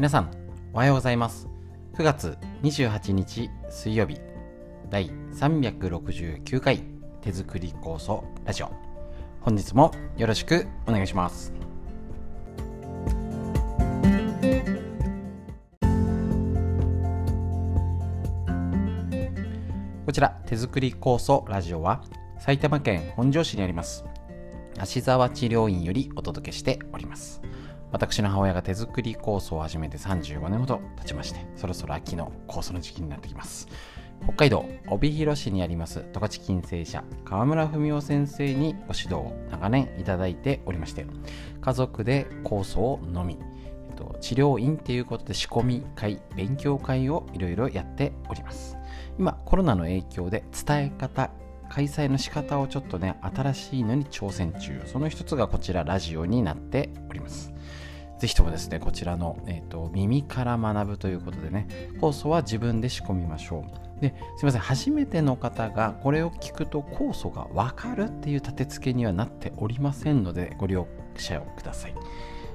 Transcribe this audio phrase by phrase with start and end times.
[0.00, 0.30] 皆さん、
[0.72, 1.46] おはようございます。
[1.98, 4.18] 9月28日水曜日、
[4.88, 6.82] 第369回
[7.20, 8.72] 手作り構想ラジオ。
[9.42, 11.52] 本日もよろしくお願いします。
[20.06, 22.02] こちら手作り構想ラジオは
[22.38, 24.06] 埼玉県本庄市にあります
[24.78, 27.42] 芦沢治療院よりお届けしております
[27.92, 33.68] 私の母親が手作り酵素を始めて35年ほど経ちましてそろそろ秋の酵素の時期になってきます。
[34.22, 41.06] 北海道帯広市にあります十勝金星社川村文夫先生にご指導を長年いただいておりまして
[41.62, 43.38] 家族で酵素を飲み
[44.20, 48.76] 治療院っていうことで仕込み会勉強会をいろいろやっております。
[49.18, 51.30] 今コロナの影響で伝え方
[51.68, 54.80] 開催の仕方をちょっとね新しいのに挑戦中。
[54.86, 57.52] その一つがこちらラジオになっております。
[58.20, 61.66] ぜひともですねこちらの、えーと、耳から学ぶということでね
[62.00, 64.00] 酵素は自分で仕込みましょう。
[64.00, 70.86] ですいません初めての方がこれを聞くと酵素が分かるっていう立て付けにはなっておりませんのでご了
[71.16, 71.94] 承ください。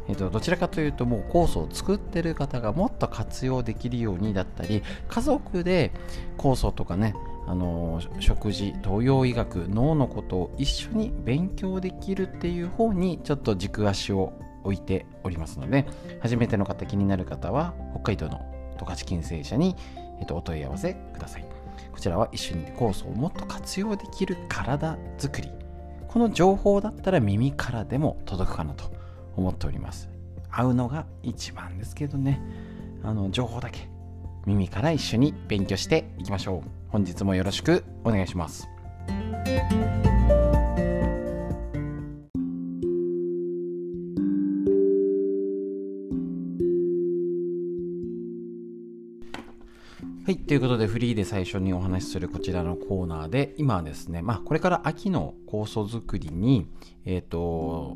[0.07, 5.91] えっと、どちらかというともう酵素を作ってる方がもっと活用できるようにだったり家族で
[6.37, 7.15] 酵素とかね
[7.47, 14.33] あの食事東洋医学脳のことを一緒に勉強できるっていう方にちょっと軸足を
[14.65, 15.85] 置いておりますので
[16.19, 18.41] 初めての方気になる方は北海道の
[18.77, 19.75] 十勝金星社に、
[20.19, 21.45] えっと、お問い合わせください。
[21.91, 25.49] こちらは一緒に酵素をもっと活用できる体づくり。
[26.09, 28.91] この情報だったら耳からでも届くかなと
[29.37, 30.09] 思っております。
[30.51, 32.41] 会うのが一番ですけどね。
[33.03, 33.89] あの情報だけ。
[34.45, 36.69] 耳から一緒に勉強していきましょう。
[36.89, 38.67] 本日もよろしくお願いします。
[50.25, 50.37] はい。
[50.37, 56.67] ということで、フリーで最初にお話しするこちらのコーナーで、今はですね、まあ、これから秋の酵素作りに、
[57.05, 57.95] えっ、ー、と、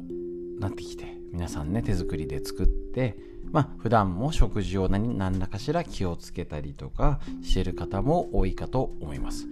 [0.59, 3.17] なってきて、皆さんね、手作りで作って、
[3.51, 9.47] まあ、普段も食事を何何らかしら気をつけたりとかしてる方も多いかと思います。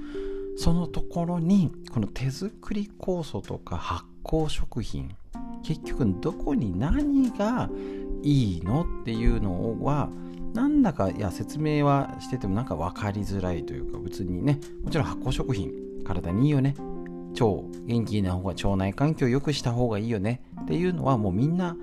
[0.55, 5.15] そのところに、この手作り酵素とか発酵食品、
[5.63, 7.71] 結局どこに何が
[8.21, 10.11] いいのっていうのは、
[10.53, 15.71] なんだかいや説明はしててもなんか分かりづらいというか別にねもちろん発酵食品
[16.05, 16.75] 体にいいよね。
[17.39, 17.45] 腸
[17.85, 20.41] 元気な方が腸内環境を良くした方がいいよね。
[20.61, 21.75] っていうのはもうみんな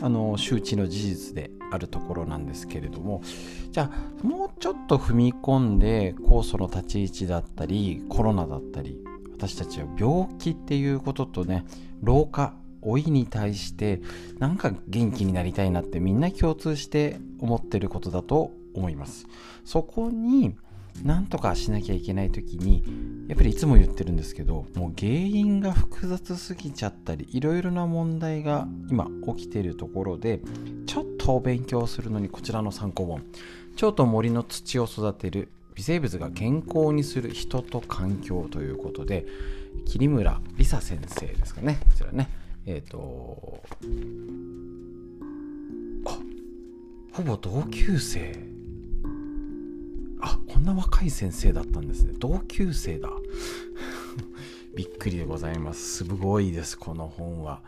[0.00, 3.22] あの周知の事実であるところなんですけれども。
[3.70, 8.98] じゃあもうちょっと踏み込んで酵素の立ち位置だったりコロナだったり
[9.32, 11.64] 私たちは病気っていうこととね
[12.02, 14.00] 老化老いに対して
[14.38, 19.26] なんか元気になりたいなってみんな共通して思ってることだと思います。
[19.64, 20.56] そこに
[21.04, 22.82] なんとかしなきゃいけない時に
[23.28, 29.06] やっぱりいつも言ってるんですけどもう原因が複雑すぎちゃったりいろいろな問題が今
[29.36, 30.40] 起きてるところで
[30.86, 33.24] ちょっとお勉強するのにこちらの参考本。
[33.80, 39.24] 腸と森の土を育てる微生物が健康にする人と環境ということで
[39.86, 41.78] 桐村梨沙先生ですかね。
[41.84, 42.28] こちらね。
[42.68, 43.62] えっ、ー、と
[46.04, 46.18] あ
[47.14, 48.38] ほぼ同級生。
[50.20, 52.12] あこんな若い先生だったんですね。
[52.18, 53.08] 同級生だ。
[54.76, 56.04] びっくりでございます。
[56.04, 57.62] すごいですこの本は。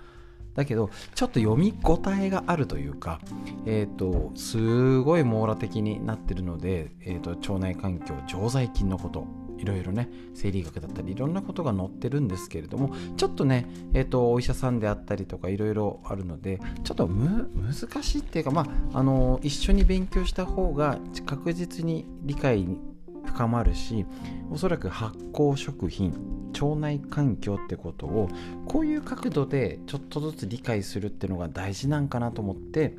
[0.54, 3.20] だけどちょっと読み応えがあるというか
[3.64, 9.39] えっ、ー、とすごい網羅的になってるので、えーと、腸内環境常在菌のこと。
[9.60, 22.78] いろいろね生理学だったりいろんなことが載ってるんですけれどもちょっとね、えーと、お医者さんであったりとかいろいろあるのでちょっと難しいっていうかまああの一緒に勉強した方が確実に理解に
[23.24, 24.06] 深まるし
[24.50, 26.14] おそらく発酵食品
[26.52, 28.28] 腸内環境ってことを
[28.66, 32.96] こういう角度でちょっとずつ理解するっていうのが大事なんかなと思って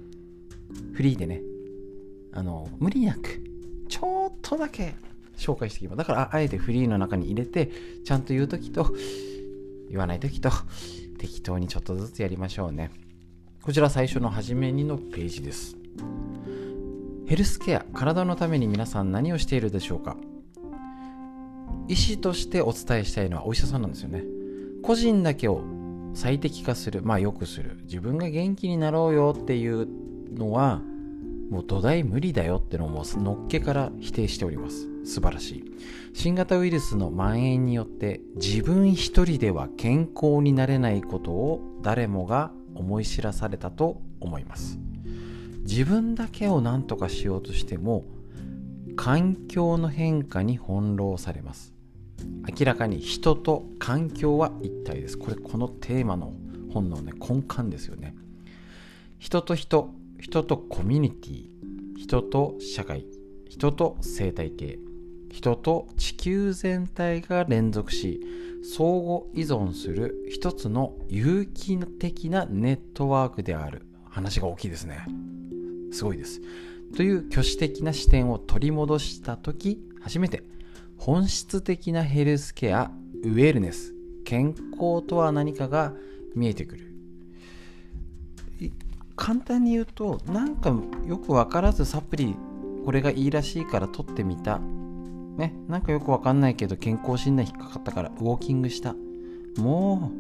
[0.94, 1.42] フリーでね
[2.34, 3.44] あの無理なく
[3.90, 4.96] ちょっとだけ
[5.38, 7.72] 紹介していきますだからあえてフリーの中に入れて
[8.06, 8.94] ちゃんと言う時と
[9.90, 10.50] 言わない時と
[11.18, 12.92] 適当にちょっとずつやりましょうね。
[13.62, 15.76] こちら最初の初めにのページです。
[17.28, 20.18] ヘルスケア体のために皆さん何をしているでしょうか？
[21.88, 24.24] 医師としてお伝えしたいのはお医者さんなんですよね。
[24.82, 25.64] 個人だけを
[26.14, 27.78] 最適化するまあ良くする。
[27.84, 29.88] 自分が元気になろうよっていう
[30.34, 30.82] のは
[31.52, 34.88] もう土台無理だよってのものっけから否定しております。
[35.04, 35.64] 素晴らしい。
[36.14, 44.80] 新型ウイルスの蔓延によって自分一人では健康になれないことを誰もが思い知らされたと思います。
[45.64, 48.06] 自分だけを何とかしようとしても
[48.96, 51.74] 環境の変化に翻弄されます。
[52.58, 55.18] 明らかに人と環境は一体です。
[55.18, 56.32] これこのテーマの
[56.74, 58.16] 本のね根幹ですよね。
[59.20, 61.46] 人と人人とコミュニティ
[61.98, 63.06] 人と社会
[63.50, 64.80] 人と生態系
[65.30, 68.22] 人と地球全体が連続し
[68.64, 73.88] 相互依存する一つの有機的なネットワークである。
[74.12, 75.06] 話が大きいですね。
[75.92, 76.42] すごいです。
[76.96, 80.44] という挙手的な視点を取り戻した時初めて
[80.98, 82.92] 本質的なヘルスケア
[83.24, 83.96] ウェルネス
[84.26, 85.94] 健康とは何かが
[86.36, 86.91] 見えてくる。
[89.22, 90.74] 簡単に言うとなんか
[91.06, 92.36] よく分からずサプリ
[92.84, 94.58] これがいいらしいから取ってみた。
[94.58, 98.96] ねなんかよく分かんないけど健康診断引っかかったからウォーキングした。
[99.58, 100.12] も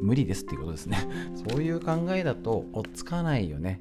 [0.00, 0.98] う無理ですっていうことですね。
[1.50, 3.80] そういう考えだと追っつかないよね。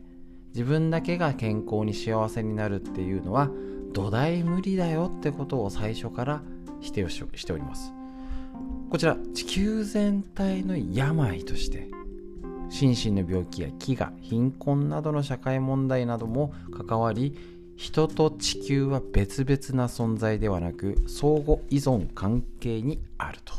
[0.56, 3.52] 自分だけが健康に幸せになるっていうのは
[3.94, 6.42] 土台無理だよってことを最初から
[6.82, 7.94] 否定をしております。
[8.90, 11.88] こちら地球全体の病として
[12.70, 16.54] 心身の病気や飢餓貧困などの社会問題なども
[16.88, 17.38] 関わり
[17.78, 23.54] 人と地球は別々な存在ではなく相互依存関係にあると。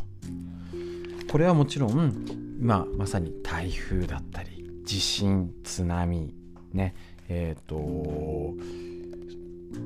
[1.31, 2.25] これはもちろん
[2.61, 6.33] 今まさに台風だったり地震津波
[6.73, 6.95] ね
[7.29, 8.55] えっ、ー、と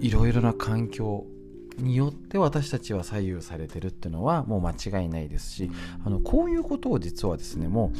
[0.01, 1.27] いろいろな環境
[1.79, 5.71] によって私たちは左右されてるっていうのはもう間違いないですし
[6.05, 7.99] あのこういうことを実はですねもう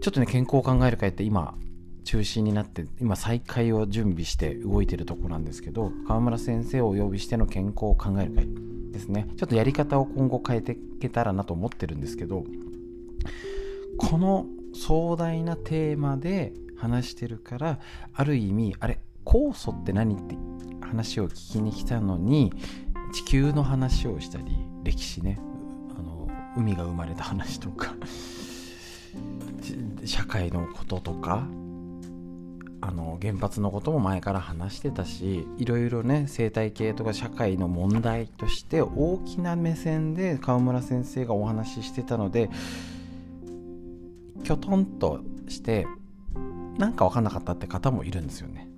[0.00, 1.54] ちょっとね健康を考える会って今
[2.04, 8.48] 中心になって今再開を準備して動いてるとこなんですけど川村先生をお呼びしての健康を考える会
[8.92, 9.28] ですね。
[9.36, 12.44] ちょっとやり方を今後変えていけたらなと思ってるんですけど
[13.98, 17.78] この壮大なテーマで話してるから
[18.14, 20.36] ある意味あれ酵素って何って
[20.80, 22.52] 話を聞きに来たのに
[23.12, 24.44] 地球の話をしたり
[24.84, 25.38] 歴史ね
[25.98, 27.94] あの海が生まれた話とか
[30.04, 31.46] 社会のこととか
[32.80, 42.50] あの原発のことも前から話してたしいろいろね生態系とか社会の問題として大きな目線で川村先生がお話ししてたので
[44.44, 45.86] きょとんとして
[46.78, 48.68] なんか分かんなかったって方もいるんですよね。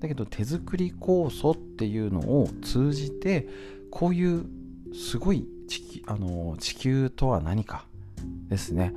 [0.00, 3.48] だけど手作り酵素っていうのを通じて
[3.92, 4.46] こういう
[4.92, 7.86] すごい地あの地球とは何か
[8.48, 8.92] ですね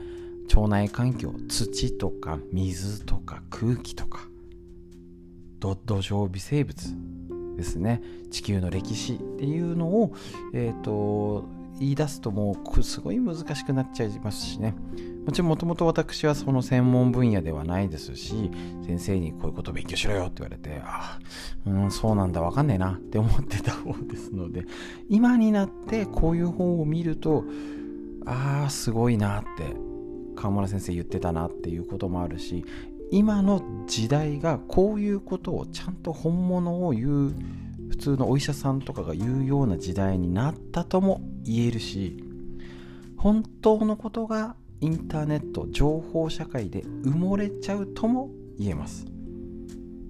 [0.53, 4.27] 腸内環境土とか水とか空気とか
[5.59, 6.95] 土壌微生物
[7.56, 8.01] ですね。
[8.31, 10.13] 地球の歴史っていうのを、
[10.53, 11.45] えーと、
[11.80, 14.75] 言い出すともうすごい難しくなっちゃいますしね。
[15.25, 18.51] もちろんもともと私はその専門分野ではないですし
[18.86, 21.19] 先生にこういうこと勉強しろよって言われてあ
[21.65, 24.65] あうんそうなんだわかんねえなって思ってた方ですので
[25.09, 27.44] 今になってこういう本を見ると
[28.27, 29.75] ああすごいなって
[30.36, 32.66] 川村先生言ってたなっていうこともあるし
[33.12, 37.36] 今の時代がこういうことをちゃんと本物を言う
[37.90, 42.18] 普通のお医者さんとかが言うような時代になったとも言えるし
[43.18, 48.30] 本当のことがインターネット情報社会で埋もれちゃうとも
[48.60, 49.07] 言えます。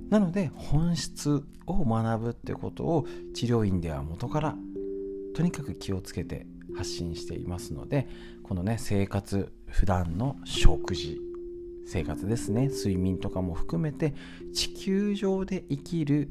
[0.10, 4.56] なので本質を学ぶってことを治療院では元から
[5.34, 6.46] とにかく気をつけて
[6.76, 8.08] 発信していますので
[8.44, 11.20] このね生活普段の食事
[11.86, 14.14] 生活ですね睡眠とかも含めて
[14.54, 16.30] 地球上で生きる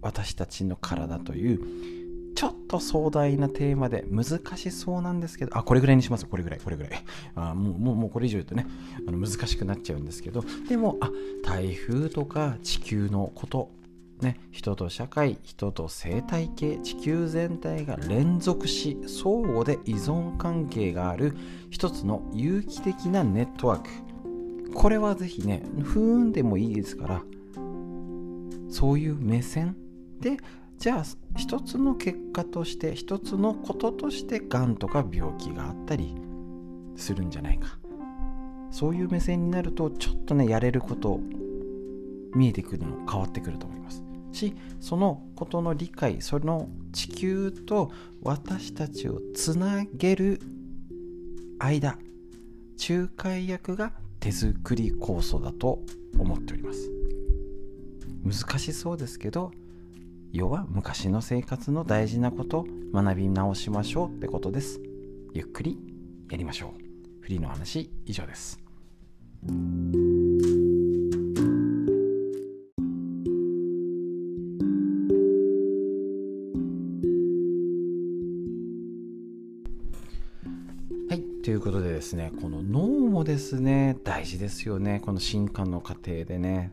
[0.00, 6.26] 私たちの体というちょっと壮大なテーマで難しそうなんですけど、あ、これぐらいにします。
[6.26, 6.92] これぐらい、これぐらい。
[7.34, 8.66] あもう、もう、もうこれ以上言うとね、
[9.08, 11.10] あの難しくなっちゃうんですけど、でも、あ、
[11.42, 13.70] 台風とか地球のこと、
[14.20, 21.36] ね、人と社会、人と生態系、地球全体が連続し、相互で依存関係がある
[21.70, 24.72] 一つの有機的なネットワーク。
[24.74, 27.22] これはぜひね、不運でもいいですから、
[28.68, 29.76] そういう目線
[30.20, 30.36] で
[30.78, 31.04] じゃあ
[31.36, 36.14] 一つの結果として一つのこととしてがんとか病気があったり
[36.96, 37.78] するんじゃないか
[38.70, 41.20] そういう目線になるとちょっとねやれること
[42.34, 44.02] 見えてくるの変わってくると思います
[44.36, 47.90] しそのことの理解その地球と
[48.22, 50.40] 私たちをつなげる
[51.58, 51.98] 間
[52.88, 55.80] 仲介役が手作り酵素だと
[56.18, 56.90] 思っております。
[58.24, 59.52] 難しそうですけど
[60.32, 64.80] 要は昔の生活の大事なこと学び直しましょうってことです。
[65.32, 65.78] ゆっくり
[66.30, 67.22] やりましょう。
[67.22, 68.60] フリーの話以上です。
[82.06, 82.30] ですね。
[82.40, 85.00] この脳もですね大事ですよね。
[85.04, 86.72] この進化の過程でね。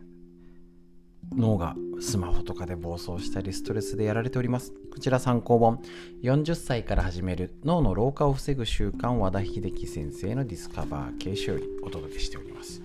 [1.35, 4.73] 脳がスマホとかで暴走したりストレスでやられております。
[4.91, 5.81] こちら参考本。
[6.21, 7.55] 40歳から始める。
[7.63, 12.83] 脳の老化を防ぐ習慣和田秀樹先生のディスカバー形式よりお届けしております。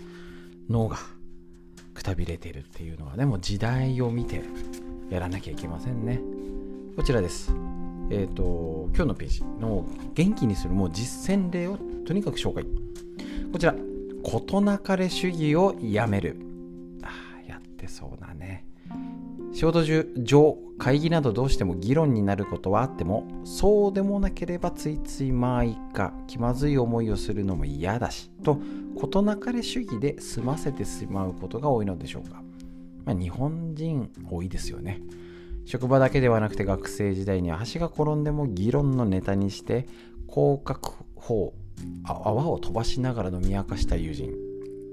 [0.71, 0.97] 脳が
[1.93, 4.43] くたびれているっていうのはねも時代を見て
[5.11, 6.21] やらなきゃいけませんね。
[6.97, 7.52] こちらです。
[8.11, 9.85] え、ー、と今日のページの
[10.15, 12.65] 元気にするもう実践例をとにかく紹介。
[13.53, 13.75] こちら
[14.23, 16.37] 事なかれ主義をやめる。
[17.03, 18.67] あやってそうだね。
[19.53, 28.61] 仕事中上会議などどうしても議論になることはあってもそうでもなければついついまあいか気まずい思いをするのも嫌だしと
[28.95, 32.43] 事なかれ主義で済ませてしまうことが多いのでしょうか、
[33.05, 35.00] まあ、日本人多いですよね。
[35.69, 39.87] 職場だけではなくて学生時代には橋が転んでも議論のネタにして
[40.27, 41.53] 広角砲
[42.05, 44.33] 泡を飛ばしながら飲み明かした友人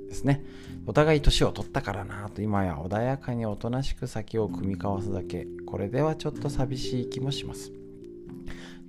[0.09, 0.43] ですね。
[0.85, 5.47] お互い年を取ったからなと今や穏やかにおとなしく先を組み交わすだけ。
[5.65, 7.71] これではちょっと寂しい気もします。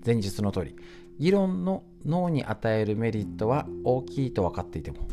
[0.04, 0.74] 前述の通り
[1.20, 5.06] 議論の脳に与えるメリットは大きいと分かっていても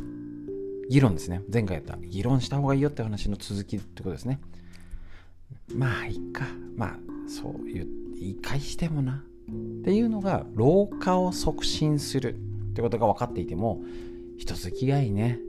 [0.90, 1.44] 議論ですね。
[1.54, 4.40] 前回やった議論した方がいいよって話の続きってことですね。
[5.74, 6.46] まあいいか。
[6.76, 7.88] まあそういう
[8.20, 9.24] 言い返してもな。
[9.50, 13.82] っていうのが老化を促進するってことが分かっていても
[14.38, 15.40] 人付き合いね。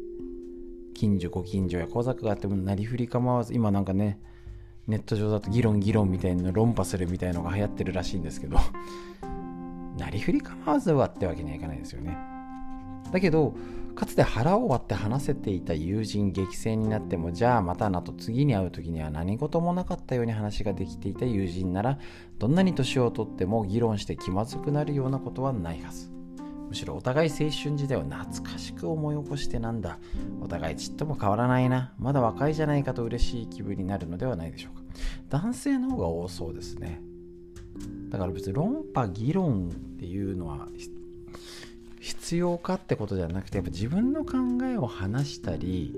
[0.95, 4.19] 近所ご近所や小坂があってもなりふり構わず今なんかね
[4.87, 8.59] ネット上だと議論議論みたいな論破するみたいのが流行ってるらしいんですけど
[9.99, 12.34] なりふり構わずはってわけにはいかないですよね。
[13.15, 13.55] だけど
[13.95, 22.01] かつて腹を割って話せていた友人激戦になってもじゃあまたなと次に会う時には何事もなかったように話ができていた友人なら
[22.41, 26.11] どんなに年をとっても議論して気まずくなるようなことはないはず。
[26.69, 30.01] むしろお互い青春時代を懐かしく思い起こしてなんだ。
[30.41, 31.93] お互いちっとも変わらないな。
[32.01, 34.83] まだ若いじゃないかと嬉しい気分になるのではないでしょうか。
[35.29, 37.01] 男性の方が多そうですね。
[38.09, 40.67] だから別に論破議論っていうのは
[42.05, 45.95] 必要かってことじゃなくてやっぱ自分の考えを話したり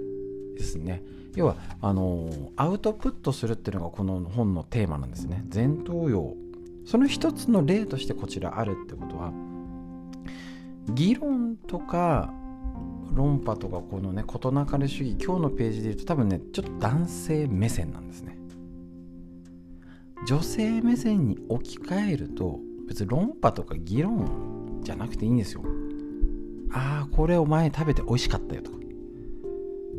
[0.56, 1.02] ですね。
[1.34, 5.44] 要はあのアウトプットするっていうのがこの本のテーマなんですね。
[5.52, 6.36] 前頭葉。
[6.84, 9.32] その一つの例としてこちらあるってことは
[10.90, 12.32] 議論とか
[13.12, 18.38] 論破とかこのね事なかれ主義今日のページで言うと多分ねちょっと男性目線なんですね。
[20.28, 25.64] 女性目線に置き換えると別に論破とか議論じゃなくていいんですよ。
[26.72, 28.76] ああこれを前に食べて美味しかったよとか。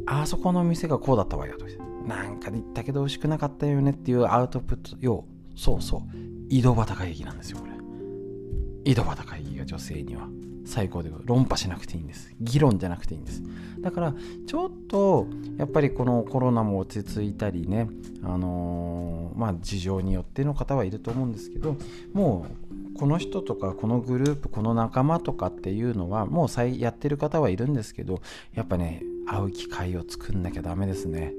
[0.07, 1.71] あそこの店がこうだったわよとか
[2.05, 4.95] なんかで言ったけど美味しくなかったよねっていうアウトプット。
[5.01, 6.01] 要そうそう。
[6.49, 8.91] 井戸端会議なんですよこれ。
[8.91, 10.29] 井戸端会議が女性には。
[10.67, 12.33] 最高で論破しなくていいんです。
[12.39, 13.41] 議論じゃなくていいんです。
[13.81, 14.13] だから
[14.45, 17.89] ちょっとやっぱりこのコロナも落ち着いたりね
[18.23, 21.77] あのー、まあ事情によっての方はいると思うんですけど
[22.13, 22.47] も
[22.95, 28.21] うこの人とかこのグループこの仲間とかっていうのはもうやってる方はいるんですけど
[28.53, 31.33] やっぱね会う機会を作んなきゃダメですね。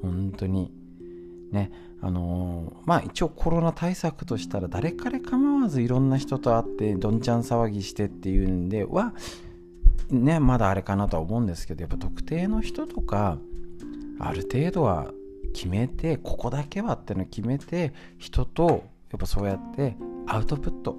[0.00, 0.72] 本当に。
[1.50, 1.70] ね。
[2.00, 9.14] あのー、まあ一応コロナ対策としたら誰彼構わずいろんな人と会ってどんちゃん騒ぎしてっていうんでは
[10.10, 13.38] ねまだあれかなとは思うんですけどやっぱ特定の人とか
[14.18, 15.10] ある程度は
[15.54, 20.96] 決めてここだけはっての決めて人とやっぱそうやってアウトプット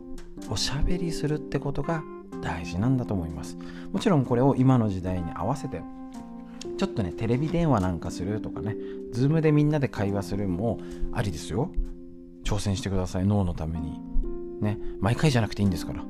[0.50, 2.04] おしゃべりするってことが
[2.42, 3.58] 大事なんだと思います
[3.92, 5.82] もちろんこれを今の時代に合わせて
[6.78, 8.76] ちょっとね、テレビ電話なんかするとかね、
[9.12, 10.80] ズームでみんなで会話するも
[11.12, 11.72] ありですよ。
[12.44, 14.13] 挑戦してください、脳のために。
[14.64, 16.04] ね、毎回じゃなくていいんですから。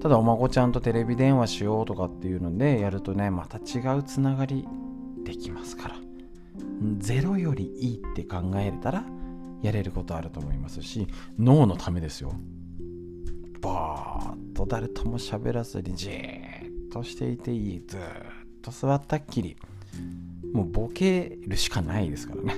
[0.00, 4.66] ただ、お孫ちゃんとテレビ電話しようとかっていうのでやるとね、また違うつながり
[5.24, 5.96] できますから。
[6.98, 9.04] ゼロよりいいって考えれたら、
[9.62, 11.08] やれることあると思いますし、
[11.38, 12.34] 脳のためですよ。
[13.62, 17.84] バーッと誰とも喋らずにじーっとしていていい。
[17.86, 18.00] ずっ
[18.60, 19.56] と座ったっきり。
[20.52, 22.56] もうボケるしかないですからね。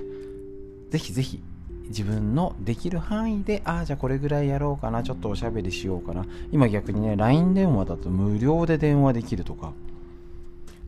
[0.91, 1.43] ぜひぜひ
[1.89, 6.27] 自分のできる範囲で、ああ、じゃあこれぐらいやろうかな、ちょっとおしゃべりしようかな。
[6.53, 9.73] 今逆にね、LINE 電話だと無料で電話できるとか、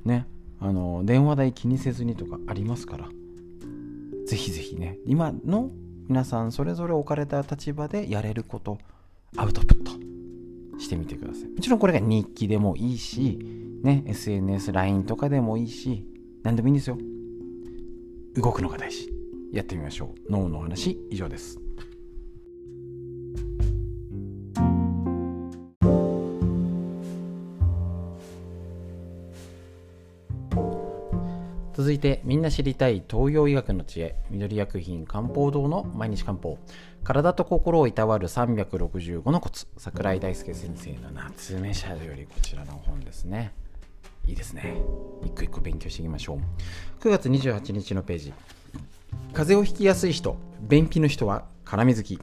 [0.05, 0.27] ね、
[0.61, 3.09] あの、電話代気にせずにとかありますから、
[4.27, 5.71] ぜひぜひね、今の
[6.09, 8.79] 皆さんそれぞれ置かれた立場でやれること、
[9.37, 9.93] アウトプット
[10.81, 11.49] してみてください。
[11.49, 13.39] もちろんこれが日記でもいいし、
[13.83, 16.05] ね、SNS、LINE とかでもいいし、
[16.43, 16.99] 何でもいいんですよ。
[18.35, 19.18] 動くのが大事。
[19.53, 20.33] やってみましょう。
[20.33, 21.59] 脳の話以上です。
[31.79, 34.17] 続いてみんな知りたい東洋医学の知恵。
[34.31, 36.59] 緑薬品漢方堂の毎日漢方。
[37.05, 39.69] 体と心をいたわる365のコツ。
[39.77, 43.53] 桜井大輔先生の夏目社よりこちらの本ですね。
[44.27, 44.77] いいですね。
[45.25, 46.39] 一個一個勉強していきましょう。
[47.01, 48.35] 9月28日のページ。
[49.33, 52.19] 風邪をひきやすい人便秘の人は辛み好き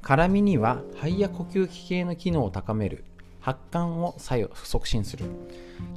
[0.00, 3.04] 辛みには肺や呼吸器系の機能を高める
[3.40, 5.26] 発汗を作用促進する。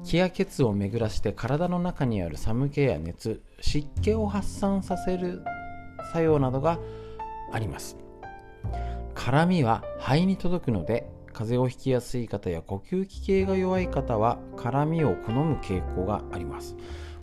[0.04, 5.44] 気や血を巡らして体の中にある寒気や熱湿気を発散させる
[6.12, 6.78] 作用などが
[7.54, 7.96] あります。
[9.14, 16.76] 辛みは肺に届くので風邪をひきやすい方や呼吸器系が弱い方は辛みを好む傾向があります。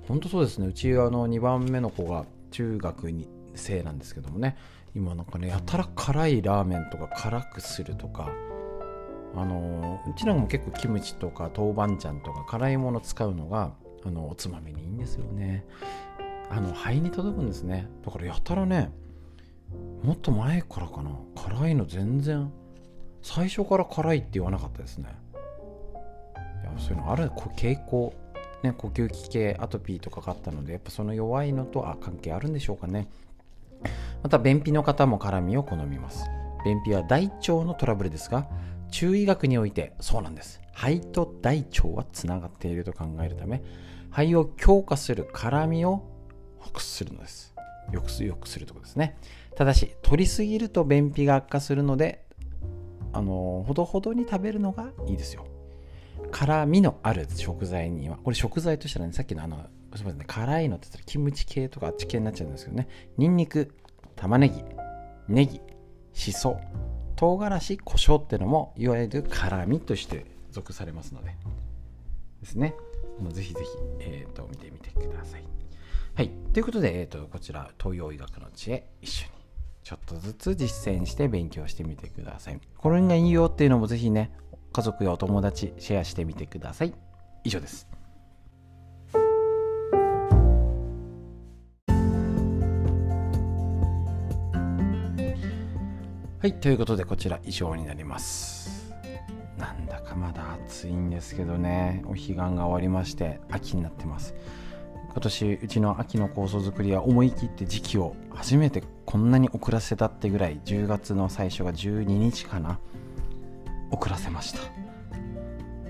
[0.06, 0.66] 本当そうですね。
[0.66, 4.56] うちあの2番目の子が中学に生なんですけどもね。
[4.94, 8.32] 今なんかねやたら辛いラーメンとか辛くするとか。
[9.36, 13.72] あのうちなんかも結構キムチとか豆板醤とか辛いもの使うのが
[14.04, 15.66] あのおつまみにいいんですよね。
[16.48, 17.88] あの肺に届くんですね。
[18.06, 18.92] だからやたらね
[20.04, 21.10] もっと前からかな。
[21.34, 22.52] 辛いの全然
[23.22, 25.08] 最初から辛いって言わなかったですね。
[26.62, 28.14] いやそういうのある傾向。
[28.64, 33.08] ね呼吸器系アトピーとかがあったのでやっぱその弱いのとあ関係あるんでしょうかね。
[34.22, 36.26] また便秘の方も辛みを好みます。
[36.64, 38.48] 便秘は大腸のトラブルですが
[38.90, 40.60] 中医学においてそうなんです。
[40.72, 43.62] 肺と大腸はつながっていると考えるため
[44.10, 46.02] 肺を強化する辛みを
[46.58, 47.54] ほくするのです。
[47.92, 49.18] よくすよくするとこですね。
[49.56, 52.24] ただし取りすぎると便秘が悪化するので
[53.12, 55.46] あのほどほどに食べるのがいいですよ。
[56.34, 59.56] 辛みのある食材にはこれ食材としたらねさっきのあの
[59.94, 62.88] すみませんね辛いのって言ったらキムチ系とかあっち系になっちゃうんですけどね。
[63.16, 63.72] ニンニク
[64.16, 64.64] 玉ねぎ
[65.28, 65.60] ネギ
[66.12, 66.58] しそ
[67.14, 71.36] 唐辛子胡椒ってのもいわゆる辛みとして属されますので。
[72.40, 72.74] ですね。
[73.30, 75.44] ぜひぜひ、えーと、見てみてください。
[76.14, 76.30] はい。
[76.52, 79.30] ということで、えーと、こちら東洋医学の知恵一緒に
[79.84, 82.60] ちょっとずつ実践して勉強してみてください。
[82.76, 84.32] これがいいよっていうのもぜひね
[84.74, 86.92] 家族やお友達シェアしてみてください
[87.44, 87.86] 以上です
[96.40, 98.92] はい、ということでこちら以上になります。
[99.56, 104.34] なんだかまだ暑いんですけどね、お彼岸が終わりまして秋になってます。
[105.08, 112.78] 今年うちの秋の構想作りは思い切って時期を初めてこんなに遅らせたってぐらい10月の最初が12日かな
[113.90, 114.60] 遅らせました。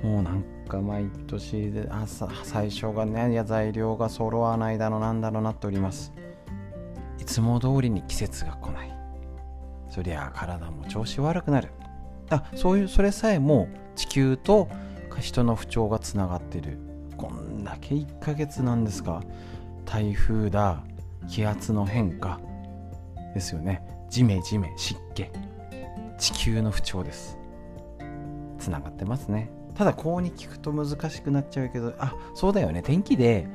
[0.07, 6.13] もうなんか毎年で朝最初がねや材料が揃わないだのなんだろうなっております。
[7.19, 8.95] いつも通りに季節が来ない。
[9.89, 11.71] そりゃ体も調子悪くなる。
[12.31, 14.69] あそういうそれさえも地球と
[15.21, 16.79] 人の不調がつながってる。
[17.17, 19.23] こんだけ1ヶ月なんですか。
[19.85, 20.83] 台風だ。
[21.29, 22.41] 気圧の変化。
[23.33, 23.83] ですよね。
[24.11, 25.27] ジメジメ湿気。
[26.19, 27.39] 地球の不調です。
[28.65, 29.51] つながってますね。
[29.75, 32.83] ただこうに聞くと難しくなっちゃうけどあそうだよね。
[32.83, 33.47] 天気で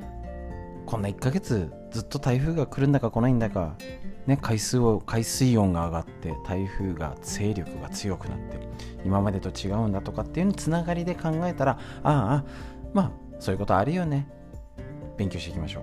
[0.85, 3.75] こんな1ヶ月ずっと台風が来るんだか来ないんだか
[4.27, 8.59] ね、海水を海水温が上がって台風が勢力が強くなって
[9.03, 12.45] 今までと違うんだとかっていうのつながりで考えたらああ
[12.93, 14.27] まあそういうことあるよね。
[15.17, 15.79] 勉強していきましょ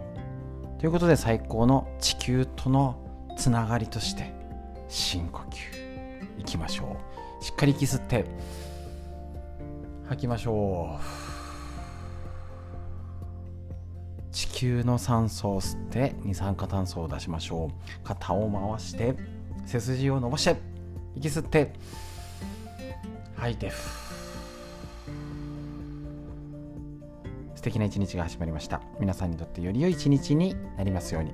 [0.77, 0.81] う。
[0.81, 4.33] ということで最高の地球とのつながりとして
[4.89, 6.41] 深呼吸。
[6.41, 6.97] いきましょ
[7.41, 7.45] う。
[7.45, 8.27] しっかり息吸って。
[10.09, 11.03] 吐きましょう。
[14.33, 17.71] 地球の酸素を吸って二酸化炭素を出しましょう。
[18.05, 19.15] 肩を回して
[19.65, 20.57] 背筋を伸ばして
[21.15, 21.73] 息吸って
[23.37, 23.73] 吐いて。
[27.55, 28.81] 素敵な一日が始まりました。
[29.01, 31.33] 皆さんにとってより良い一日になりますように。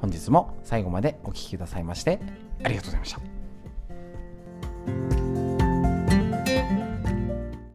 [0.00, 2.20] 本日も最後までお聴きくださいまして
[2.62, 3.33] ありがとうございました。